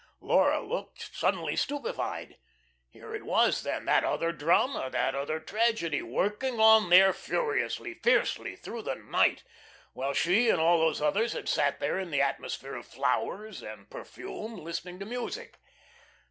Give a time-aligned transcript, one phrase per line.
[0.19, 2.39] Laura looked, suddenly stupefied.
[2.89, 8.55] Here it was, then, that other drama, that other tragedy, working on there furiously, fiercely
[8.55, 9.43] through the night,
[9.93, 13.91] while she and all those others had sat there in that atmosphere of flowers and
[13.91, 15.59] perfume, listening to music.